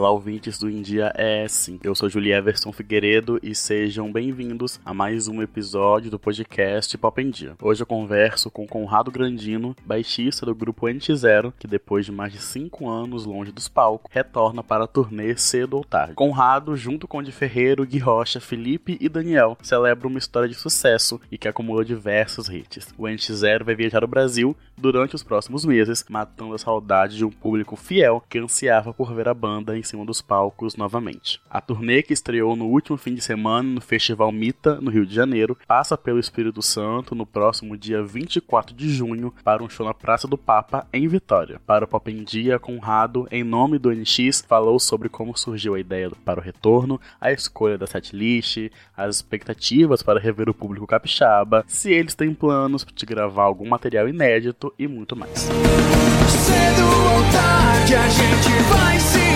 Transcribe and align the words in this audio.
Olá, 0.00 0.10
ouvintes 0.12 0.58
do 0.58 0.70
India 0.70 1.12
é 1.14 1.46
sim. 1.46 1.78
Eu 1.84 1.94
sou 1.94 2.08
Julia 2.08 2.38
Everson 2.38 2.72
Figueiredo 2.72 3.38
e 3.42 3.54
sejam 3.54 4.10
bem-vindos 4.10 4.80
a 4.82 4.94
mais 4.94 5.28
um 5.28 5.42
episódio 5.42 6.10
do 6.10 6.18
podcast 6.18 6.96
Pop 6.96 7.20
em 7.20 7.28
Dia. 7.28 7.54
Hoje 7.60 7.82
eu 7.82 7.86
converso 7.86 8.50
com 8.50 8.66
Conrado 8.66 9.10
Grandino, 9.10 9.76
baixista 9.84 10.46
do 10.46 10.54
grupo 10.54 10.86
NX0, 10.86 11.52
que 11.58 11.68
depois 11.68 12.06
de 12.06 12.12
mais 12.12 12.32
de 12.32 12.38
5 12.38 12.88
anos 12.88 13.26
longe 13.26 13.52
dos 13.52 13.68
palcos, 13.68 14.10
retorna 14.10 14.64
para 14.64 14.84
a 14.84 14.86
turnê 14.86 15.36
cedo 15.36 15.76
ou 15.76 15.84
tarde. 15.84 16.14
Conrado, 16.14 16.74
junto 16.74 17.06
com 17.06 17.22
Di 17.22 17.30
Ferreiro, 17.30 17.84
Gui 17.84 17.98
Rocha, 17.98 18.40
Felipe 18.40 18.96
e 18.98 19.06
Daniel, 19.06 19.58
celebra 19.60 20.08
uma 20.08 20.18
história 20.18 20.48
de 20.48 20.54
sucesso 20.54 21.20
e 21.30 21.36
que 21.36 21.46
acumulou 21.46 21.84
diversos 21.84 22.48
hits. 22.48 22.88
O 22.96 23.02
NX0 23.02 23.64
vai 23.64 23.74
viajar 23.74 24.02
ao 24.02 24.08
Brasil 24.08 24.56
durante 24.78 25.14
os 25.14 25.22
próximos 25.22 25.66
meses, 25.66 26.06
matando 26.08 26.54
a 26.54 26.58
saudade 26.58 27.18
de 27.18 27.24
um 27.26 27.30
público 27.30 27.76
fiel 27.76 28.24
que 28.30 28.38
ansiava 28.38 28.94
por 28.94 29.12
ver 29.12 29.28
a 29.28 29.34
banda 29.34 29.76
em 29.76 29.89
cima 29.90 30.04
dos 30.04 30.22
palcos 30.22 30.76
novamente. 30.76 31.40
A 31.50 31.60
turnê 31.60 32.02
que 32.02 32.12
estreou 32.12 32.54
no 32.54 32.66
último 32.66 32.96
fim 32.96 33.14
de 33.14 33.20
semana 33.20 33.68
no 33.68 33.80
Festival 33.80 34.30
Mita, 34.30 34.80
no 34.80 34.90
Rio 34.90 35.04
de 35.04 35.14
Janeiro, 35.14 35.56
passa 35.66 35.98
pelo 35.98 36.18
Espírito 36.20 36.62
Santo 36.62 37.14
no 37.14 37.26
próximo 37.26 37.76
dia 37.76 38.02
24 38.02 38.74
de 38.74 38.88
junho 38.88 39.34
para 39.42 39.62
um 39.62 39.68
show 39.68 39.84
na 39.84 39.92
Praça 39.92 40.28
do 40.28 40.38
Papa, 40.38 40.86
em 40.92 41.08
Vitória. 41.08 41.60
Para 41.66 41.84
o 41.84 41.88
Pop 41.88 42.10
em 42.10 42.22
Dia, 42.22 42.58
Conrado, 42.58 43.26
em 43.30 43.42
nome 43.42 43.78
do 43.78 43.90
NX, 43.90 44.44
falou 44.46 44.78
sobre 44.78 45.08
como 45.08 45.36
surgiu 45.36 45.74
a 45.74 45.80
ideia 45.80 46.10
para 46.24 46.40
o 46.40 46.42
retorno, 46.42 47.00
a 47.20 47.32
escolha 47.32 47.76
da 47.76 47.86
setlist, 47.86 48.70
as 48.96 49.16
expectativas 49.16 50.02
para 50.02 50.20
rever 50.20 50.48
o 50.48 50.54
público 50.54 50.86
capixaba, 50.86 51.64
se 51.66 51.92
eles 51.92 52.14
têm 52.14 52.32
planos 52.32 52.86
de 52.94 53.06
gravar 53.06 53.44
algum 53.44 53.68
material 53.68 54.08
inédito 54.08 54.72
e 54.78 54.86
muito 54.86 55.16
mais. 55.16 55.40
Cedo 55.40 56.86
ou 56.86 57.32
tarde 57.32 57.94
a 57.94 58.08
gente 58.08 58.62
vai 58.68 59.00
se 59.00 59.29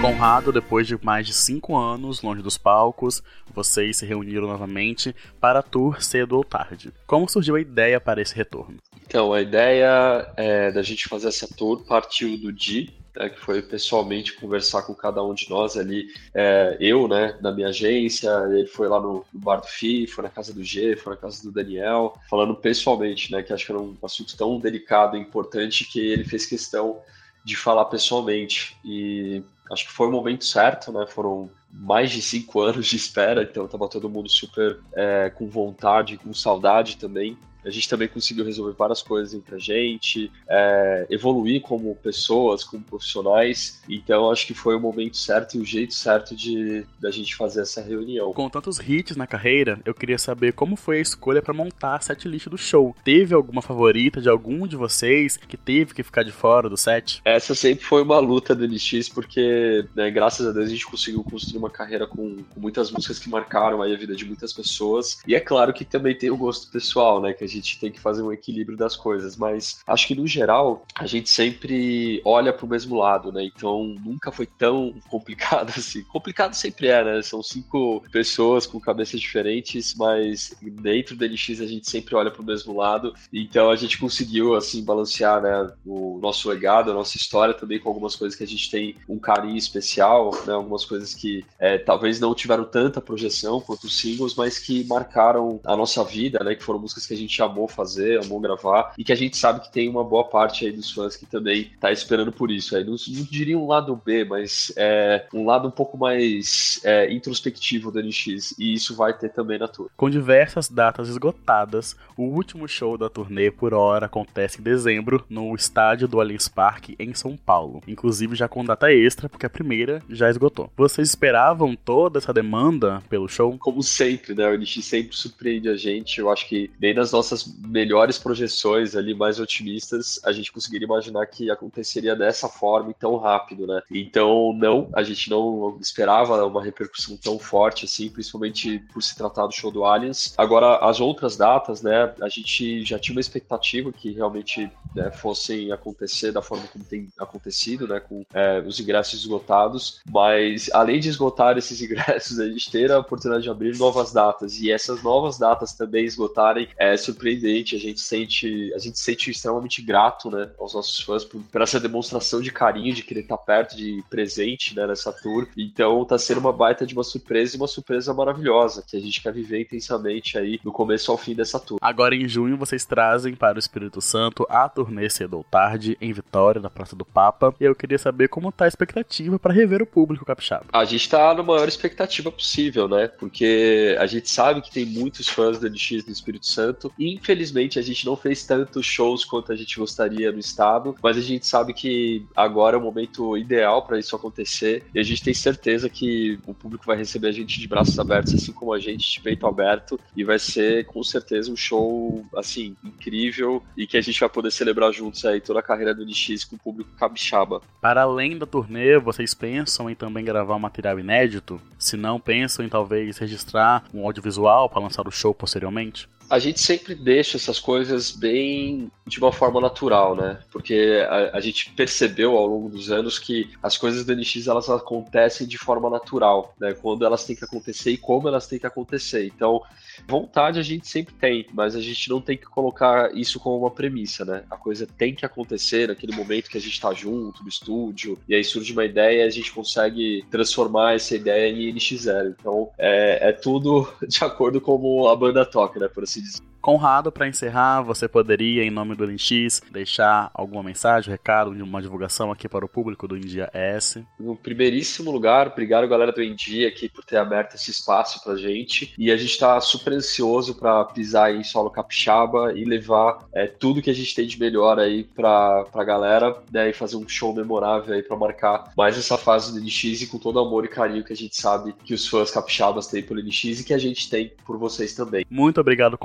Conrado, 0.00 0.52
depois 0.52 0.86
de 0.86 0.98
mais 1.02 1.26
de 1.26 1.32
cinco 1.34 1.76
anos 1.76 2.22
longe 2.22 2.40
dos 2.40 2.56
palcos, 2.56 3.22
vocês 3.54 3.96
se 3.96 4.06
reuniram 4.06 4.46
novamente 4.46 5.14
para 5.40 5.58
a 5.58 5.62
tour 5.62 6.02
cedo 6.02 6.36
ou 6.36 6.44
tarde. 6.44 6.92
Como 7.06 7.28
surgiu 7.28 7.56
a 7.56 7.60
ideia 7.60 8.00
para 8.00 8.22
esse 8.22 8.34
retorno? 8.34 8.76
Então, 9.06 9.32
a 9.32 9.40
ideia 9.40 10.28
é, 10.36 10.70
da 10.72 10.82
gente 10.82 11.08
fazer 11.08 11.28
essa 11.28 11.48
tour 11.56 11.84
partiu 11.84 12.36
do 12.36 12.52
Di, 12.52 12.92
né, 13.16 13.28
que 13.28 13.40
foi 13.40 13.62
pessoalmente 13.62 14.34
conversar 14.34 14.82
com 14.82 14.94
cada 14.94 15.22
um 15.22 15.32
de 15.32 15.48
nós 15.48 15.76
ali. 15.76 16.08
É, 16.34 16.76
eu, 16.80 17.08
né, 17.08 17.38
na 17.40 17.52
minha 17.52 17.68
agência, 17.68 18.30
ele 18.50 18.66
foi 18.66 18.88
lá 18.88 19.00
no, 19.00 19.24
no, 19.32 19.40
bar 19.40 19.60
do 19.60 19.66
FI, 19.66 20.06
foi 20.06 20.24
na 20.24 20.30
casa 20.30 20.52
do 20.52 20.62
G, 20.62 20.96
foi 20.96 21.14
na 21.14 21.20
casa 21.20 21.42
do 21.42 21.52
Daniel, 21.52 22.18
falando 22.28 22.54
pessoalmente, 22.54 23.32
né, 23.32 23.42
que 23.42 23.52
acho 23.52 23.64
que 23.64 23.72
era 23.72 23.80
um 23.80 23.96
assunto 24.02 24.36
tão 24.36 24.58
delicado 24.58 25.16
e 25.16 25.20
importante 25.20 25.84
que 25.84 26.00
ele 26.00 26.24
fez 26.24 26.44
questão 26.44 27.00
de 27.44 27.56
falar 27.56 27.84
pessoalmente. 27.86 28.76
E 28.84 29.42
acho 29.70 29.86
que 29.86 29.92
foi 29.92 30.08
o 30.08 30.12
momento 30.12 30.44
certo, 30.44 30.92
né? 30.92 31.06
Foram 31.06 31.48
mais 31.72 32.10
de 32.10 32.20
cinco 32.20 32.60
anos 32.62 32.86
de 32.86 32.96
espera, 32.96 33.42
então 33.42 33.66
estava 33.66 33.88
todo 33.88 34.10
mundo 34.10 34.28
super 34.28 34.80
é, 34.94 35.30
com 35.30 35.48
vontade, 35.48 36.18
com 36.18 36.34
saudade 36.34 36.96
também. 36.96 37.38
A 37.66 37.70
gente 37.70 37.88
também 37.88 38.06
conseguiu 38.06 38.44
resolver 38.44 38.72
várias 38.72 39.02
coisas 39.02 39.34
entre 39.34 39.54
a 39.54 39.58
gente, 39.58 40.30
é, 40.48 41.06
evoluir 41.10 41.60
como 41.60 41.94
pessoas, 41.96 42.62
como 42.62 42.82
profissionais. 42.82 43.82
Então 43.88 44.30
acho 44.30 44.46
que 44.46 44.54
foi 44.54 44.76
o 44.76 44.80
momento 44.80 45.16
certo 45.16 45.56
e 45.56 45.60
o 45.60 45.64
jeito 45.64 45.94
certo 45.94 46.34
de 46.34 46.84
da 47.00 47.10
gente 47.10 47.34
fazer 47.34 47.62
essa 47.62 47.82
reunião. 47.82 48.32
Com 48.32 48.48
tantos 48.48 48.78
hits 48.78 49.16
na 49.16 49.26
carreira, 49.26 49.80
eu 49.84 49.92
queria 49.92 50.18
saber 50.18 50.52
como 50.52 50.76
foi 50.76 50.98
a 50.98 51.02
escolha 51.02 51.42
para 51.42 51.52
montar 51.52 51.96
a 51.96 52.00
setlist 52.00 52.48
do 52.48 52.56
show. 52.56 52.94
Teve 53.02 53.34
alguma 53.34 53.60
favorita 53.60 54.20
de 54.20 54.28
algum 54.28 54.66
de 54.66 54.76
vocês 54.76 55.36
que 55.36 55.56
teve 55.56 55.92
que 55.92 56.02
ficar 56.02 56.22
de 56.22 56.32
fora 56.32 56.68
do 56.68 56.76
set? 56.76 57.20
Essa 57.24 57.54
sempre 57.54 57.84
foi 57.84 58.02
uma 58.02 58.18
luta 58.18 58.54
do 58.54 58.66
NX, 58.66 59.08
porque 59.08 59.84
né, 59.94 60.10
graças 60.10 60.46
a 60.46 60.52
Deus 60.52 60.66
a 60.66 60.70
gente 60.70 60.86
conseguiu 60.86 61.24
construir 61.24 61.58
uma 61.58 61.70
carreira 61.70 62.06
com, 62.06 62.36
com 62.44 62.60
muitas 62.60 62.90
músicas 62.90 63.18
que 63.18 63.28
marcaram 63.28 63.82
a 63.82 63.96
vida 63.96 64.14
de 64.14 64.24
muitas 64.24 64.52
pessoas. 64.52 65.18
E 65.26 65.34
é 65.34 65.40
claro 65.40 65.72
que 65.72 65.84
também 65.84 66.16
tem 66.16 66.30
o 66.30 66.36
gosto 66.36 66.70
pessoal, 66.70 67.20
né? 67.20 67.32
Que 67.32 67.44
a 67.44 67.48
gente 67.48 67.55
gente 67.56 67.78
tem 67.78 67.90
que 67.90 68.00
fazer 68.00 68.22
um 68.22 68.32
equilíbrio 68.32 68.76
das 68.76 68.96
coisas, 68.96 69.36
mas 69.36 69.80
acho 69.86 70.06
que 70.06 70.14
no 70.14 70.26
geral 70.26 70.84
a 70.94 71.06
gente 71.06 71.28
sempre 71.30 72.20
olha 72.24 72.52
para 72.52 72.66
o 72.66 72.68
mesmo 72.68 72.96
lado, 72.96 73.32
né? 73.32 73.44
Então 73.44 73.96
nunca 74.04 74.30
foi 74.30 74.46
tão 74.46 74.94
complicado 75.08 75.72
assim. 75.76 76.02
Complicado 76.04 76.54
sempre 76.54 76.88
é, 76.88 77.04
né? 77.04 77.22
São 77.22 77.42
cinco 77.42 78.02
pessoas 78.10 78.66
com 78.66 78.80
cabeças 78.80 79.20
diferentes, 79.20 79.94
mas 79.94 80.54
dentro 80.62 81.16
do 81.16 81.26
NX 81.26 81.60
a 81.60 81.66
gente 81.66 81.90
sempre 81.90 82.14
olha 82.14 82.30
para 82.30 82.42
o 82.42 82.44
mesmo 82.44 82.76
lado. 82.76 83.14
Então 83.32 83.70
a 83.70 83.76
gente 83.76 83.98
conseguiu 83.98 84.54
assim 84.54 84.84
balancear, 84.84 85.40
né, 85.42 85.72
o 85.84 86.18
nosso 86.20 86.48
legado, 86.48 86.90
a 86.90 86.94
nossa 86.94 87.16
história 87.16 87.54
também 87.54 87.78
com 87.78 87.88
algumas 87.88 88.16
coisas 88.16 88.36
que 88.36 88.44
a 88.44 88.46
gente 88.46 88.70
tem 88.70 88.96
um 89.08 89.18
carinho 89.18 89.56
especial, 89.56 90.30
né? 90.46 90.54
Algumas 90.54 90.84
coisas 90.84 91.14
que 91.14 91.44
é, 91.58 91.78
talvez 91.78 92.20
não 92.20 92.34
tiveram 92.34 92.64
tanta 92.64 93.00
projeção 93.00 93.60
quanto 93.60 93.84
os 93.84 93.98
singles, 93.98 94.34
mas 94.34 94.58
que 94.58 94.84
marcaram 94.84 95.60
a 95.64 95.76
nossa 95.76 96.02
vida, 96.04 96.42
né? 96.42 96.54
Que 96.54 96.62
foram 96.62 96.80
músicas 96.80 97.06
que 97.06 97.14
a 97.14 97.16
gente 97.16 97.36
amou 97.46 97.68
fazer, 97.68 98.24
amou 98.24 98.40
gravar, 98.40 98.92
e 98.96 99.04
que 99.04 99.12
a 99.12 99.16
gente 99.16 99.36
sabe 99.36 99.60
que 99.60 99.72
tem 99.72 99.88
uma 99.88 100.04
boa 100.04 100.24
parte 100.24 100.66
aí 100.66 100.72
dos 100.72 100.90
fãs 100.90 101.16
que 101.16 101.26
também 101.26 101.70
tá 101.80 101.90
esperando 101.90 102.32
por 102.32 102.50
isso. 102.50 102.76
Aí 102.76 102.84
não, 102.84 102.92
não 102.92 103.24
diria 103.24 103.58
um 103.58 103.66
lado 103.66 104.00
B, 104.04 104.24
mas 104.24 104.72
é 104.76 105.26
um 105.32 105.44
lado 105.44 105.68
um 105.68 105.70
pouco 105.70 105.96
mais 105.96 106.80
é, 106.84 107.12
introspectivo 107.12 107.90
do 107.90 108.02
NX, 108.02 108.54
e 108.58 108.74
isso 108.74 108.94
vai 108.94 109.12
ter 109.16 109.30
também 109.30 109.58
na 109.58 109.68
tour. 109.68 109.90
Com 109.96 110.10
diversas 110.10 110.68
datas 110.68 111.08
esgotadas, 111.08 111.96
o 112.16 112.24
último 112.24 112.68
show 112.68 112.96
da 112.98 113.08
turnê 113.08 113.50
por 113.50 113.74
hora 113.74 114.06
acontece 114.06 114.60
em 114.60 114.62
dezembro 114.64 115.24
no 115.28 115.54
estádio 115.54 116.08
do 116.08 116.20
Allianz 116.20 116.48
Parque 116.48 116.96
em 116.98 117.14
São 117.14 117.36
Paulo, 117.36 117.82
inclusive 117.86 118.34
já 118.34 118.48
com 118.48 118.64
data 118.64 118.92
extra, 118.92 119.28
porque 119.28 119.46
a 119.46 119.50
primeira 119.50 120.02
já 120.08 120.28
esgotou. 120.30 120.70
Vocês 120.76 121.08
esperavam 121.08 121.76
toda 121.76 122.18
essa 122.18 122.32
demanda 122.32 123.02
pelo 123.08 123.28
show? 123.28 123.56
Como 123.58 123.82
sempre, 123.82 124.34
né? 124.34 124.48
O 124.48 124.56
NX 124.56 124.84
sempre 124.84 125.16
surpreende 125.16 125.68
a 125.68 125.76
gente. 125.76 126.20
Eu 126.20 126.30
acho 126.30 126.48
que 126.48 126.70
nem 126.80 126.94
nas 126.94 127.12
nossas 127.12 127.35
melhores 127.44 128.18
projeções 128.18 128.94
ali, 128.94 129.14
mais 129.14 129.40
otimistas, 129.40 130.20
a 130.24 130.32
gente 130.32 130.52
conseguiria 130.52 130.86
imaginar 130.86 131.26
que 131.26 131.50
aconteceria 131.50 132.14
dessa 132.14 132.48
forma 132.48 132.90
e 132.90 132.94
tão 132.94 133.16
rápido, 133.16 133.66
né? 133.66 133.82
Então, 133.90 134.52
não, 134.52 134.88
a 134.92 135.02
gente 135.02 135.28
não 135.28 135.76
esperava 135.80 136.44
uma 136.46 136.62
repercussão 136.62 137.16
tão 137.16 137.38
forte 137.38 137.84
assim, 137.84 138.08
principalmente 138.08 138.78
por 138.92 139.02
se 139.02 139.16
tratar 139.16 139.46
do 139.46 139.52
show 139.52 139.70
do 139.70 139.84
Aliens. 139.84 140.34
Agora, 140.36 140.78
as 140.78 141.00
outras 141.00 141.36
datas, 141.36 141.82
né, 141.82 142.14
a 142.20 142.28
gente 142.28 142.84
já 142.84 142.98
tinha 142.98 143.14
uma 143.14 143.20
expectativa 143.20 143.92
que 143.92 144.12
realmente 144.12 144.70
né, 144.96 145.10
fossem 145.10 145.70
acontecer 145.70 146.32
da 146.32 146.42
forma 146.42 146.66
como 146.68 146.84
tem 146.84 147.08
acontecido, 147.18 147.86
né, 147.86 148.00
com 148.00 148.24
é, 148.32 148.60
os 148.60 148.80
ingressos 148.80 149.20
esgotados, 149.20 150.00
mas 150.10 150.70
além 150.72 150.98
de 150.98 151.08
esgotar 151.08 151.56
esses 151.58 151.80
ingressos, 151.82 152.40
a 152.40 152.48
gente 152.48 152.70
ter 152.70 152.90
a 152.90 152.98
oportunidade 152.98 153.44
de 153.44 153.50
abrir 153.50 153.76
novas 153.76 154.12
datas 154.12 154.58
e 154.58 154.72
essas 154.72 155.02
novas 155.02 155.38
datas 155.38 155.74
também 155.74 156.04
esgotarem, 156.04 156.68
é 156.78 156.96
surpreendente 156.96 157.76
a 157.76 157.78
gente 157.78 158.00
sente, 158.00 158.72
a 158.74 158.78
gente 158.78 158.98
sente 158.98 159.30
extremamente 159.30 159.82
grato, 159.82 160.30
né, 160.30 160.50
aos 160.58 160.74
nossos 160.74 161.00
fãs 161.00 161.24
por, 161.24 161.42
por 161.42 161.60
essa 161.60 161.78
demonstração 161.78 162.40
de 162.40 162.50
carinho, 162.50 162.94
de 162.94 163.02
querer 163.02 163.20
estar 163.20 163.38
perto, 163.38 163.76
de 163.76 164.02
presente, 164.08 164.74
né, 164.74 164.86
nessa 164.86 165.12
tour. 165.12 165.46
Então 165.56 166.04
tá 166.04 166.18
sendo 166.18 166.40
uma 166.40 166.52
baita 166.52 166.86
de 166.86 166.94
uma 166.94 167.04
surpresa 167.04 167.56
e 167.56 167.58
uma 167.58 167.68
surpresa 167.68 168.14
maravilhosa, 168.14 168.82
que 168.86 168.96
a 168.96 169.00
gente 169.00 169.22
quer 169.22 169.32
viver 169.32 169.60
intensamente 169.60 170.38
aí 170.38 170.58
do 170.62 170.72
começo 170.72 171.10
ao 171.10 171.18
fim 171.18 171.34
dessa 171.34 171.60
tour. 171.60 171.78
Agora 171.80 172.14
em 172.14 172.28
junho 172.28 172.56
vocês 172.56 172.84
trazem 172.84 173.34
para 173.34 173.56
o 173.56 173.58
Espírito 173.58 174.00
Santo 174.00 174.46
a 174.48 174.68
turnê 174.86 175.10
cedo 175.10 175.36
ou 175.36 175.44
tarde 175.44 175.96
em 176.00 176.12
Vitória, 176.12 176.60
na 176.60 176.70
Praça 176.70 176.94
do 176.94 177.04
Papa, 177.04 177.54
e 177.60 177.64
eu 177.64 177.74
queria 177.74 177.98
saber 177.98 178.28
como 178.28 178.52
tá 178.52 178.64
a 178.64 178.68
expectativa 178.68 179.38
para 179.38 179.52
rever 179.52 179.82
o 179.82 179.86
público 179.86 180.24
capixaba. 180.24 180.66
A 180.72 180.84
gente 180.84 181.08
tá 181.08 181.34
na 181.34 181.42
maior 181.42 181.68
expectativa 181.68 182.30
possível, 182.30 182.88
né? 182.88 183.08
Porque 183.08 183.96
a 183.98 184.06
gente 184.06 184.30
sabe 184.30 184.60
que 184.60 184.70
tem 184.70 184.84
muitos 184.84 185.28
fãs 185.28 185.58
do 185.58 185.68
NX 185.68 186.04
do 186.04 186.12
Espírito 186.12 186.46
Santo 186.46 186.92
e 186.98 187.16
Infelizmente, 187.16 187.78
a 187.78 187.82
gente 187.82 188.04
não 188.04 188.14
fez 188.14 188.44
tantos 188.44 188.84
shows 188.84 189.24
quanto 189.24 189.50
a 189.50 189.56
gente 189.56 189.78
gostaria 189.78 190.30
no 190.30 190.38
estado, 190.38 190.94
mas 191.02 191.16
a 191.16 191.20
gente 191.20 191.46
sabe 191.46 191.72
que 191.72 192.24
agora 192.36 192.76
é 192.76 192.78
o 192.78 192.82
momento 192.82 193.36
ideal 193.36 193.82
para 193.82 193.98
isso 193.98 194.14
acontecer 194.14 194.84
e 194.94 195.00
a 195.00 195.02
gente 195.02 195.22
tem 195.22 195.32
certeza 195.32 195.88
que 195.88 196.38
o 196.46 196.54
público 196.54 196.84
vai 196.84 196.96
receber 196.96 197.28
a 197.28 197.32
gente 197.32 197.58
de 197.58 197.66
braços 197.66 197.98
abertos, 197.98 198.34
assim 198.34 198.52
como 198.52 198.72
a 198.72 198.78
gente 198.78 199.14
de 199.14 199.20
peito 199.20 199.46
aberto, 199.46 199.98
e 200.16 200.22
vai 200.22 200.38
ser 200.38 200.84
com 200.86 201.02
certeza 201.02 201.50
um 201.50 201.56
show 201.56 202.24
assim 202.36 202.76
incrível 202.84 203.62
e 203.76 203.86
que 203.86 203.96
a 203.96 204.00
gente 204.00 204.20
vai 204.20 204.28
poder 204.28 204.50
celebrar 204.50 204.75
juntos 204.92 205.24
aí 205.24 205.40
toda 205.40 205.60
a 205.60 205.62
carreira 205.62 205.94
do 205.94 206.04
NX 206.04 206.44
com 206.44 206.56
o 206.56 206.58
público 206.58 206.90
capixaba. 206.98 207.60
Para 207.80 208.02
além 208.02 208.36
da 208.38 208.46
turnê, 208.46 208.98
vocês 208.98 209.34
pensam 209.34 209.88
em 209.88 209.94
também 209.94 210.24
gravar 210.24 210.56
um 210.56 210.60
material 210.60 210.98
inédito? 210.98 211.60
Se 211.78 211.96
não, 211.96 212.20
pensam 212.20 212.64
em 212.64 212.68
talvez 212.68 213.18
registrar 213.18 213.84
um 213.92 214.04
audiovisual 214.04 214.68
para 214.68 214.80
lançar 214.80 215.06
o 215.06 215.10
show 215.10 215.34
posteriormente? 215.34 216.08
A 216.28 216.38
gente 216.38 216.60
sempre 216.60 216.94
deixa 216.94 217.36
essas 217.36 217.58
coisas 217.58 218.10
bem 218.10 218.90
de 219.06 219.18
uma 219.18 219.32
forma 219.32 219.60
natural, 219.60 220.16
né? 220.16 220.40
Porque 220.50 221.04
a, 221.08 221.36
a 221.36 221.40
gente 221.40 221.72
percebeu 221.72 222.36
ao 222.36 222.46
longo 222.46 222.68
dos 222.68 222.90
anos 222.90 223.18
que 223.18 223.50
as 223.62 223.76
coisas 223.76 224.04
da 224.04 224.14
NX 224.14 224.46
elas 224.46 224.68
acontecem 224.68 225.46
de 225.46 225.58
forma 225.58 225.90
natural, 225.90 226.54
né? 226.60 226.74
Quando 226.74 227.04
elas 227.04 227.24
têm 227.24 227.36
que 227.36 227.44
acontecer 227.44 227.90
e 227.92 227.96
como 227.96 228.28
elas 228.28 228.46
têm 228.46 228.58
que 228.58 228.66
acontecer. 228.66 229.26
Então, 229.26 229.60
vontade 230.06 230.58
a 230.58 230.62
gente 230.62 230.88
sempre 230.88 231.14
tem, 231.14 231.46
mas 231.52 231.74
a 231.74 231.80
gente 231.80 232.08
não 232.08 232.20
tem 232.20 232.36
que 232.36 232.46
colocar 232.46 233.14
isso 233.16 233.38
como 233.40 233.58
uma 233.58 233.70
premissa, 233.70 234.24
né? 234.24 234.44
A 234.50 234.56
coisa 234.56 234.86
tem 234.86 235.14
que 235.14 235.24
acontecer 235.24 235.88
naquele 235.88 236.14
momento 236.14 236.50
que 236.50 236.58
a 236.58 236.60
gente 236.60 236.72
está 236.72 236.92
junto 236.92 237.42
no 237.42 237.48
estúdio 237.48 238.18
e 238.28 238.34
aí 238.34 238.44
surge 238.44 238.72
uma 238.72 238.84
ideia 238.84 239.22
e 239.22 239.26
a 239.26 239.30
gente 239.30 239.52
consegue 239.52 240.24
transformar 240.30 240.94
essa 240.94 241.14
ideia 241.14 241.50
em 241.50 241.72
NX0. 241.74 242.34
Então, 242.38 242.70
é, 242.78 243.30
é 243.30 243.32
tudo 243.32 243.88
de 244.06 244.22
acordo 244.24 244.60
com 244.60 244.76
como 244.76 245.08
a 245.08 245.16
banda 245.16 245.44
toca, 245.46 245.80
né? 245.80 245.88
Por 245.88 246.04
assim 246.04 246.15
is 246.16 246.40
Conrado, 246.66 247.12
para 247.12 247.28
encerrar, 247.28 247.80
você 247.82 248.08
poderia, 248.08 248.64
em 248.64 248.72
nome 248.72 248.96
do 248.96 249.06
NX, 249.06 249.62
deixar 249.70 250.32
alguma 250.34 250.64
mensagem, 250.64 251.12
recado, 251.12 251.52
uma 251.52 251.80
divulgação 251.80 252.32
aqui 252.32 252.48
para 252.48 252.64
o 252.64 252.68
público 252.68 253.06
do 253.06 253.16
India 253.16 253.48
S? 253.54 254.04
No 254.18 254.34
primeiríssimo 254.34 255.12
lugar, 255.12 255.46
obrigado 255.46 255.86
galera 255.86 256.10
do 256.10 256.20
India 256.20 256.66
aqui 256.66 256.88
por 256.88 257.04
ter 257.04 257.18
aberto 257.18 257.54
esse 257.54 257.70
espaço 257.70 258.20
pra 258.24 258.34
gente. 258.34 258.92
E 258.98 259.12
a 259.12 259.16
gente 259.16 259.30
está 259.30 259.60
super 259.60 259.92
ansioso 259.92 260.56
para 260.56 260.84
pisar 260.86 261.32
em 261.32 261.44
solo 261.44 261.70
capixaba 261.70 262.52
e 262.52 262.64
levar 262.64 263.24
é, 263.32 263.46
tudo 263.46 263.80
que 263.80 263.88
a 263.88 263.94
gente 263.94 264.12
tem 264.12 264.26
de 264.26 264.36
melhor 264.36 264.80
aí 264.80 265.04
pra, 265.04 265.62
pra 265.70 265.84
galera, 265.84 266.36
né? 266.50 266.70
E 266.70 266.72
fazer 266.72 266.96
um 266.96 267.08
show 267.08 267.32
memorável 267.32 267.94
aí 267.94 268.02
para 268.02 268.16
marcar 268.16 268.72
mais 268.76 268.98
essa 268.98 269.16
fase 269.16 269.52
do 269.52 269.64
NX 269.64 270.02
e 270.02 270.06
com 270.08 270.18
todo 270.18 270.34
o 270.34 270.40
amor 270.40 270.64
e 270.64 270.68
carinho 270.68 271.04
que 271.04 271.12
a 271.12 271.16
gente 271.16 271.40
sabe 271.40 271.72
que 271.84 271.94
os 271.94 272.08
fãs 272.08 272.32
capixabas 272.32 272.88
têm 272.88 273.04
pelo 273.04 273.22
NX 273.22 273.60
e 273.60 273.64
que 273.64 273.72
a 273.72 273.78
gente 273.78 274.10
tem 274.10 274.32
por 274.44 274.58
vocês 274.58 274.94
também. 274.94 275.24
Muito 275.30 275.60
obrigado, 275.60 275.96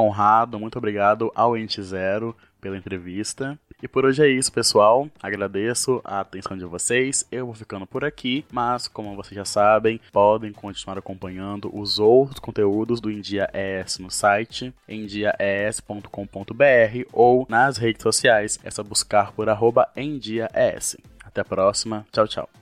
Muito 0.59 0.77
obrigado 0.77 1.31
ao 1.35 1.57
Ente 1.57 1.81
Zero 1.81 2.35
pela 2.59 2.77
entrevista. 2.77 3.59
E 3.81 3.87
por 3.87 4.05
hoje 4.05 4.23
é 4.23 4.29
isso, 4.29 4.51
pessoal. 4.51 5.09
Agradeço 5.21 5.99
a 6.03 6.19
atenção 6.19 6.55
de 6.55 6.65
vocês. 6.65 7.25
Eu 7.31 7.47
vou 7.47 7.55
ficando 7.55 7.87
por 7.87 8.05
aqui, 8.05 8.45
mas 8.51 8.87
como 8.87 9.15
vocês 9.15 9.35
já 9.35 9.45
sabem, 9.45 9.99
podem 10.11 10.53
continuar 10.53 10.99
acompanhando 10.99 11.75
os 11.75 11.97
outros 11.97 12.39
conteúdos 12.39 13.01
do 13.01 13.09
India 13.09 13.49
ES 13.53 13.97
no 13.97 14.11
site 14.11 14.71
endiaes.com.br 14.87 16.05
ou 17.11 17.47
nas 17.49 17.77
redes 17.77 18.03
sociais. 18.03 18.59
É 18.63 18.69
só 18.69 18.83
buscar 18.83 19.31
por 19.31 19.49
arroba 19.49 19.89
endiaes. 19.97 20.95
Até 21.25 21.41
a 21.41 21.45
próxima. 21.45 22.05
Tchau, 22.11 22.27
tchau. 22.27 22.60